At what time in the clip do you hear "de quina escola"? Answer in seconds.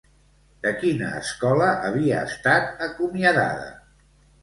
0.63-1.69